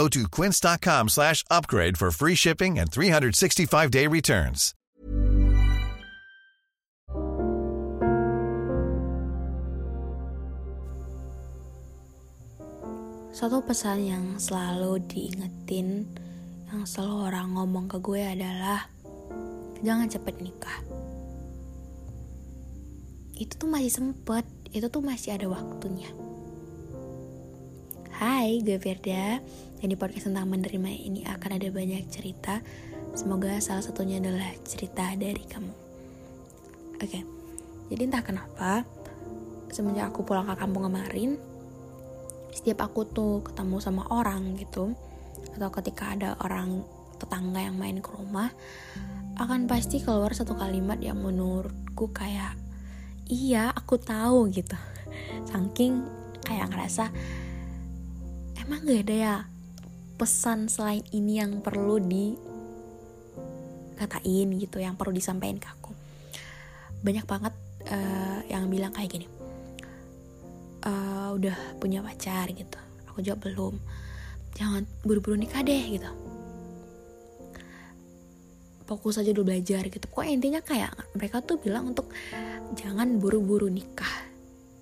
[0.00, 4.72] Go to quince.com slash upgrade for free shipping and 365-day returns.
[13.36, 16.08] Satu pesan yang selalu diingetin,
[16.72, 18.88] yang selalu orang ngomong ke gue adalah
[19.84, 20.80] jangan cepet nikah.
[23.36, 26.08] Itu tuh masih sempet, itu tuh masih ada waktunya.
[28.16, 29.40] Hai, gue Firda
[29.80, 32.60] Dan di podcast tentang menerima ini akan ada banyak cerita.
[33.16, 35.72] Semoga salah satunya adalah cerita dari kamu.
[37.00, 37.24] Oke,
[37.88, 38.84] jadi entah kenapa
[39.72, 41.40] Semenjak aku pulang ke kampung kemarin
[42.54, 44.94] Setiap aku tuh ketemu sama orang gitu
[45.56, 46.84] Atau ketika ada orang
[47.16, 48.52] tetangga yang main ke rumah
[49.40, 52.54] Akan pasti keluar satu kalimat yang menurutku kayak
[53.30, 54.74] Iya, aku tahu gitu.
[55.46, 56.02] Saking
[56.42, 57.14] kayak ngerasa
[58.58, 59.34] emang gak ada ya
[60.20, 61.96] pesan selain ini yang perlu
[63.96, 65.96] dikatain gitu yang perlu disampaikan ke aku.
[67.00, 67.56] Banyak banget
[67.88, 69.40] uh, yang bilang kayak gini
[70.84, 72.78] uh, udah punya pacar gitu
[73.10, 73.74] aku jawab belum.
[74.54, 76.10] Jangan buru-buru nikah deh gitu.
[78.86, 80.02] Fokus aja dulu belajar gitu.
[80.02, 82.10] Kok intinya kayak mereka tuh bilang untuk
[82.74, 84.30] jangan buru-buru nikah.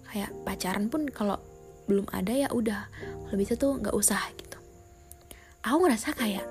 [0.08, 1.36] Kayak pacaran pun kalau
[1.88, 2.84] belum ada ya udah
[3.28, 4.47] kalau bisa tuh nggak usah gitu
[5.68, 6.46] aku ngerasa kayak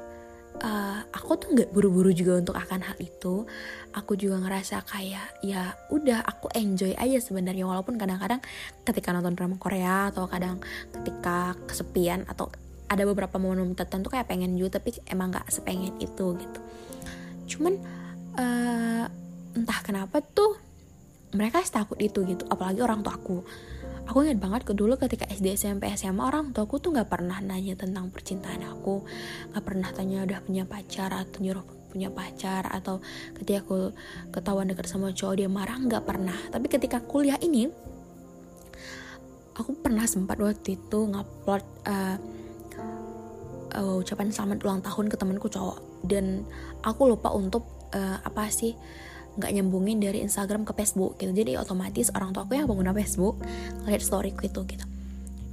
[0.61, 3.45] uh, aku tuh nggak buru-buru juga untuk akan hal itu.
[3.93, 7.65] Aku juga ngerasa kayak ya udah aku enjoy aja sebenarnya.
[7.65, 8.41] Walaupun kadang-kadang
[8.85, 10.61] ketika nonton drama Korea atau kadang
[10.93, 12.49] ketika kesepian atau
[12.87, 16.59] ada beberapa momen tertentu kayak pengen juga tapi emang nggak sepengen itu gitu.
[17.57, 17.73] Cuman
[18.39, 19.05] uh,
[19.57, 20.55] entah kenapa tuh
[21.35, 22.47] mereka takut itu gitu.
[22.47, 23.19] Apalagi orang tua
[24.07, 27.37] aku ingat banget ke dulu ketika SD SMP SMA orang tua aku tuh nggak pernah
[27.43, 29.03] nanya tentang percintaan aku.
[29.51, 33.03] Nggak pernah tanya udah punya pacar atau nyuruh punya pacar atau
[33.39, 33.91] ketika aku
[34.31, 36.37] ketahuan dekat sama cowok dia marah nggak pernah.
[36.49, 37.67] Tapi ketika kuliah ini
[39.59, 42.17] aku pernah sempat waktu itu ngupload uh,
[43.75, 46.07] uh, ucapan selamat ulang tahun ke temanku cowok.
[46.07, 46.47] Dan
[46.85, 48.71] aku lupa untuk uh, apa sih
[49.37, 51.31] nggak nyambungin dari Instagram ke Facebook gitu.
[51.31, 53.37] Jadi otomatis orang tua aku yang pengguna Facebook
[53.85, 54.85] ngeliat storyku itu gitu.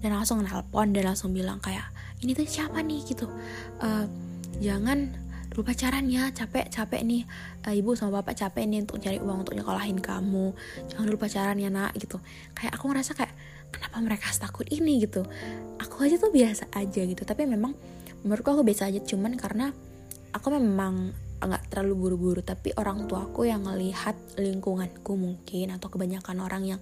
[0.01, 1.85] Dan langsung nelpon dan langsung bilang kayak
[2.25, 3.01] ini tuh siapa nih?
[3.05, 3.29] gitu.
[3.81, 4.09] Uh,
[4.61, 5.13] jangan
[5.53, 7.23] dulu pacaran ya capek capek nih.
[7.65, 10.57] Uh, ibu sama bapak capek nih untuk cari uang untuk nyekolahin kamu.
[10.93, 12.17] Jangan dulu pacaran ya nak gitu.
[12.57, 13.33] Kayak aku ngerasa kayak
[13.71, 15.05] kenapa mereka takut ini?
[15.05, 15.23] gitu.
[15.81, 17.23] Aku aja tuh biasa aja gitu.
[17.23, 17.77] Tapi memang
[18.25, 19.01] menurutku aku biasa aja.
[19.05, 19.73] Cuman karena
[20.33, 26.65] aku memang nggak terlalu buru-buru tapi orang tuaku yang ngelihat lingkunganku mungkin atau kebanyakan orang
[26.65, 26.81] yang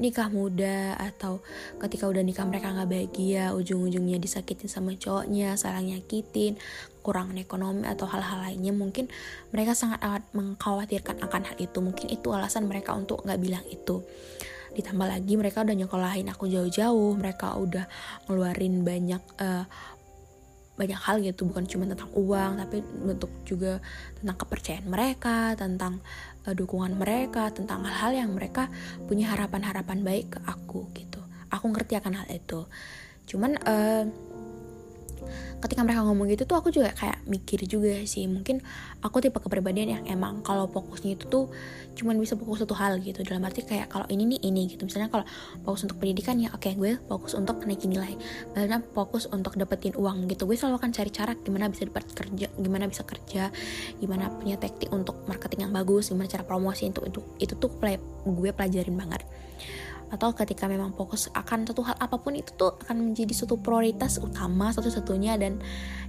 [0.00, 1.44] nikah muda atau
[1.78, 6.58] ketika udah nikah mereka nggak bahagia ujung-ujungnya disakitin sama cowoknya salah nyakitin
[7.00, 9.08] kurang ekonomi atau hal-hal lainnya mungkin
[9.50, 11.78] mereka sangat amat mengkhawatirkan akan hal itu.
[11.80, 14.04] Mungkin itu alasan mereka untuk nggak bilang itu.
[14.70, 17.90] Ditambah lagi mereka udah nyekolahin aku jauh-jauh mereka udah
[18.30, 19.66] ngeluarin banyak uh,
[20.80, 23.84] banyak hal gitu bukan cuma tentang uang tapi untuk juga
[24.16, 26.00] tentang kepercayaan mereka tentang
[26.48, 28.72] uh, dukungan mereka tentang hal-hal yang mereka
[29.04, 31.20] punya harapan-harapan baik ke aku gitu.
[31.52, 32.64] Aku ngerti akan hal itu.
[33.28, 34.08] Cuman uh,
[35.60, 38.24] ketika mereka ngomong gitu tuh aku juga kayak mikir juga sih.
[38.26, 38.60] Mungkin
[39.04, 41.44] aku tipe kepribadian yang emang kalau fokusnya itu tuh
[41.96, 43.20] cuman bisa fokus satu hal gitu.
[43.22, 44.88] Dalam arti kayak kalau ini nih ini gitu.
[44.88, 45.24] Misalnya kalau
[45.62, 48.14] fokus untuk pendidikan ya oke okay, gue fokus untuk naikin nilai.
[48.56, 50.48] Karena fokus untuk dapetin uang gitu.
[50.48, 53.52] Gue selalu akan cari cara gimana bisa dapat kerja gimana bisa kerja
[54.00, 56.88] gimana punya taktik untuk marketing yang bagus gimana cara promosi.
[56.88, 57.70] Untuk itu itu tuh
[58.26, 59.22] gue pelajarin banget
[60.10, 64.18] atau ketika memang fokus akan satu hal apa pun itu tuh akan menjadi suatu prioritas
[64.18, 65.62] utama satu-satunya dan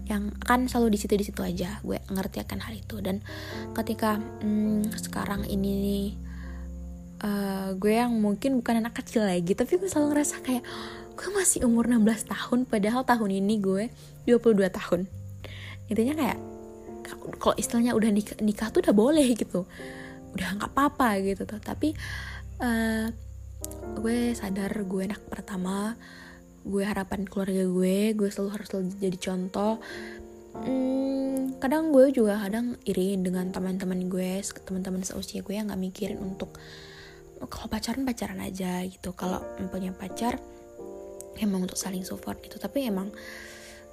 [0.10, 1.78] yang akan selalu di situ di situ aja.
[1.86, 2.98] Gue ngerti akan hal itu.
[2.98, 3.22] Dan
[3.78, 6.18] ketika hmm, sekarang ini
[7.22, 10.66] uh, gue yang mungkin bukan anak kecil lagi tapi gue selalu ngerasa kayak
[11.14, 12.60] gue masih umur 16 tahun?
[12.66, 13.84] Padahal tahun ini gue
[14.26, 15.06] 22 tahun.
[15.94, 16.40] Intinya kayak
[17.38, 19.70] kalau istilahnya udah nikah, nikah tuh udah boleh gitu.
[20.34, 21.62] Udah nggak apa-apa gitu tuh.
[21.62, 21.94] Tapi
[22.66, 23.31] uh,
[24.02, 25.96] gue sadar gue anak pertama.
[26.62, 29.82] Gue harapan keluarga gue gue selalu harus jadi contoh.
[30.52, 36.20] Hmm, kadang gue juga kadang iri dengan teman-teman gue teman-teman seusia gue yang nggak mikirin
[36.20, 36.60] untuk
[37.48, 39.14] kalau pacaran pacaran aja gitu.
[39.14, 40.38] Kalau punya pacar
[41.40, 42.62] emang untuk saling support gitu.
[42.62, 43.10] Tapi emang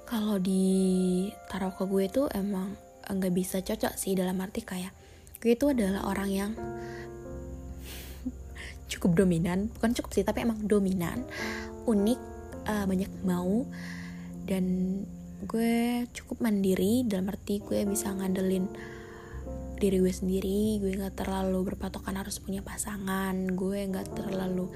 [0.09, 2.73] kalau ditaruh ke gue tuh emang
[3.09, 4.93] nggak bisa cocok sih dalam arti kayak
[5.41, 6.51] gue itu adalah orang yang
[8.89, 11.23] cukup dominan bukan cukup sih tapi emang dominan
[11.85, 12.19] unik
[12.65, 13.63] uh, banyak mau
[14.49, 14.65] dan
[15.45, 18.67] gue cukup mandiri dalam arti gue bisa ngandelin
[19.79, 24.67] diri gue sendiri gue nggak terlalu berpatokan harus punya pasangan gue nggak terlalu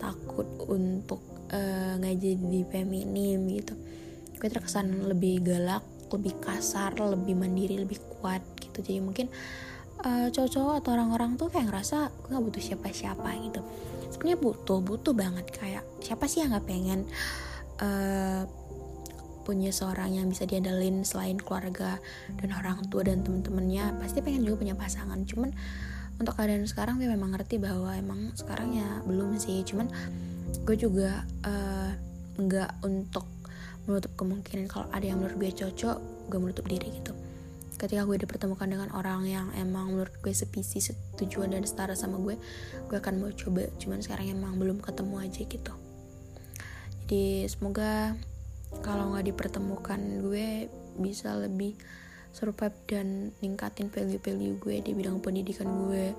[0.00, 1.20] takut untuk
[1.52, 3.74] uh, nggak jadi feminim gitu.
[4.36, 8.78] Gue terkesan lebih galak lebih kasar lebih mandiri lebih kuat gitu.
[8.80, 9.26] Jadi mungkin
[10.30, 13.60] cowok-cowok atau orang-orang tuh kayak ngerasa gue nggak butuh siapa-siapa gitu.
[14.12, 15.46] Sebenarnya butuh butuh banget.
[15.50, 17.00] Kayak siapa sih yang nggak pengen
[17.82, 18.42] uh,
[19.46, 22.02] punya seorang yang bisa diandalin selain keluarga
[22.38, 23.98] dan orang tua dan temen-temennya?
[24.02, 25.22] Pasti pengen juga punya pasangan.
[25.26, 25.50] Cuman
[26.16, 29.62] untuk keadaan sekarang gue memang ngerti bahwa emang sekarang ya belum sih.
[29.66, 29.90] Cuman
[30.62, 31.90] gue juga uh,
[32.36, 33.26] nggak untuk
[33.86, 37.25] menutup kemungkinan kalau ada yang menurut gue cocok gue menutup diri gitu
[37.76, 42.40] ketika gue dipertemukan dengan orang yang emang menurut gue sepisi setujuan dan setara sama gue
[42.88, 43.68] gue akan mau coba.
[43.76, 45.72] Cuman sekarang emang belum ketemu aja gitu.
[47.06, 48.16] Jadi semoga
[48.80, 51.76] kalau nggak dipertemukan gue bisa lebih
[52.36, 56.12] survive dan ningkatin value-value gue di bidang pendidikan gue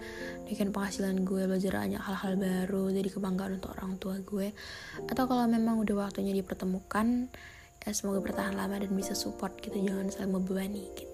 [0.49, 4.53] ningkatin penghasilan gue belajar banyak hal-hal baru jadi kebanggaan untuk orang tua gue.
[5.09, 7.29] Atau kalau memang udah waktunya dipertemukan
[7.87, 11.06] ya semoga bertahan lama dan bisa support gitu jangan saling membebani gitu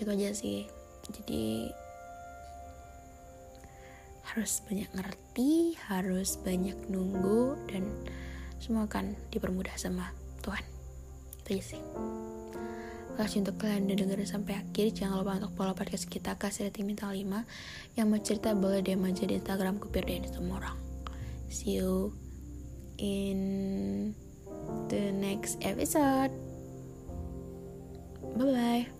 [0.00, 0.66] itu aja sih.
[1.10, 1.68] Jadi
[4.30, 7.82] harus banyak ngerti harus banyak nunggu dan
[8.62, 10.10] semua akan dipermudah sama
[10.40, 10.64] Tuhan.
[11.44, 11.82] Itu aja sih.
[13.20, 14.96] Kasih untuk kalian udah dengerin sampai akhir.
[14.96, 17.20] Jangan lupa untuk follow podcast kita kasih rating minta 5
[18.00, 20.90] yang mau cerita boleh DM aja di instagram kupir dan semua orang
[21.50, 22.14] see you
[22.98, 24.14] in
[24.88, 26.30] the next episode.
[28.38, 28.46] Bye
[28.86, 28.99] bye